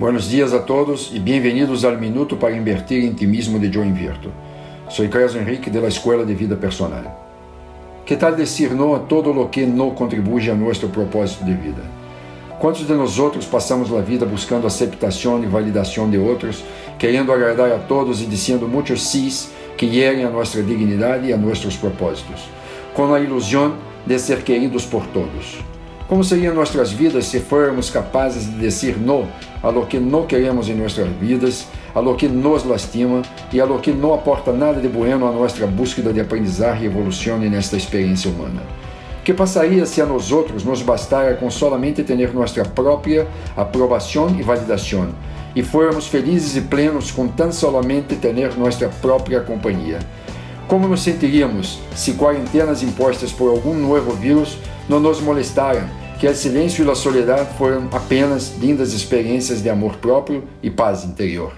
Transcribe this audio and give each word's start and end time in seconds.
Buenos 0.00 0.30
dias 0.30 0.54
a 0.54 0.58
todos 0.58 1.10
e 1.12 1.18
bem-vindos 1.18 1.84
ao 1.84 1.94
Minuto 1.94 2.34
para 2.34 2.56
Invertir 2.56 3.04
em 3.04 3.08
Intimismo 3.08 3.58
de 3.58 3.70
Joe 3.70 3.86
Inverto. 3.86 4.32
Sou 4.88 5.06
Creso 5.06 5.36
Henrique 5.36 5.68
da 5.68 5.86
Escola 5.86 6.24
de 6.24 6.34
Vida 6.34 6.56
Personal. 6.56 7.04
Que 8.06 8.16
tal 8.16 8.34
dizer 8.34 8.74
não 8.74 8.94
a 8.94 8.98
todo 8.98 9.30
o 9.30 9.48
que 9.50 9.66
não 9.66 9.90
contribui 9.90 10.48
a 10.48 10.54
nosso 10.54 10.88
propósito 10.88 11.44
de 11.44 11.52
vida? 11.52 11.82
Quantos 12.58 12.86
de 12.86 12.94
nós 12.94 13.18
outros 13.18 13.44
passamos 13.44 13.92
a 13.92 14.00
vida 14.00 14.24
buscando 14.24 14.66
aceitação 14.66 15.44
e 15.44 15.46
validação 15.46 16.08
de 16.08 16.16
outros, 16.16 16.64
querendo 16.98 17.30
agradar 17.30 17.70
a 17.70 17.78
todos 17.78 18.22
e 18.22 18.24
dizendo 18.24 18.66
muitos 18.66 19.06
sis 19.06 19.52
que 19.76 19.84
hierem 19.84 20.24
a 20.24 20.30
nossa 20.30 20.62
dignidade 20.62 21.26
e 21.26 21.32
a 21.34 21.36
nossos 21.36 21.76
propósitos, 21.76 22.40
com 22.94 23.12
a 23.12 23.20
ilusão 23.20 23.74
de 24.06 24.18
ser 24.18 24.42
queridos 24.44 24.86
por 24.86 25.06
todos? 25.08 25.58
Como 26.10 26.24
seriam 26.24 26.52
nossas 26.52 26.90
vidas 26.90 27.26
se 27.26 27.38
formos 27.38 27.88
capazes 27.88 28.44
de 28.44 28.58
dizer 28.58 28.98
não 28.98 29.28
a 29.62 29.68
lo 29.68 29.86
que 29.86 30.00
não 30.00 30.26
queremos 30.26 30.68
em 30.68 30.74
nossas 30.74 31.06
vidas, 31.06 31.68
a 31.94 32.00
lo 32.00 32.16
que 32.16 32.26
nos 32.26 32.64
lastima 32.64 33.22
e 33.52 33.60
a 33.60 33.64
lo 33.64 33.78
que 33.78 33.92
não 33.92 34.12
aporta 34.12 34.52
nada 34.52 34.80
de 34.80 34.88
bueno 34.88 35.28
a 35.28 35.30
nossa 35.30 35.64
búsqueda 35.68 36.12
de 36.12 36.18
aprendizar 36.18 36.82
e 36.82 36.86
evolução 36.86 37.38
nesta 37.38 37.76
experiência 37.76 38.28
humana? 38.28 38.60
Que 39.22 39.32
passaria 39.32 39.86
se 39.86 40.02
a 40.02 40.04
nós 40.04 40.32
outros 40.32 40.64
nos 40.64 40.82
bastara 40.82 41.36
com 41.36 41.48
solamente 41.48 42.02
ter 42.02 42.34
nossa 42.34 42.64
própria 42.64 43.28
aprovação 43.56 44.34
e 44.36 44.42
validação, 44.42 45.10
e 45.54 45.62
formos 45.62 46.08
felizes 46.08 46.56
e 46.56 46.62
plenos 46.62 47.12
com 47.12 47.28
tão 47.28 47.52
somente 47.52 48.16
ter 48.16 48.58
nossa 48.58 48.88
própria 49.00 49.42
companhia? 49.42 50.00
Como 50.66 50.88
nos 50.88 51.02
sentiríamos 51.02 51.78
se 51.94 52.14
quarentenas 52.14 52.82
impostas 52.82 53.30
por 53.30 53.48
algum 53.48 53.74
novo 53.74 54.10
vírus 54.10 54.58
não 54.88 54.98
nos 54.98 55.20
molestaram 55.20 55.99
que 56.20 56.28
o 56.28 56.34
silêncio 56.34 56.84
e 56.84 56.90
a 56.90 56.94
soledade 56.94 57.56
foram 57.56 57.88
apenas 57.90 58.54
lindas 58.58 58.92
experiências 58.92 59.62
de 59.62 59.70
amor 59.70 59.96
próprio 59.96 60.44
e 60.62 60.70
paz 60.70 61.02
interior. 61.02 61.54